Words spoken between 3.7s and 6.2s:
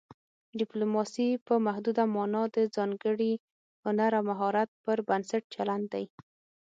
هنر او مهارت پر بنسټ چلند دی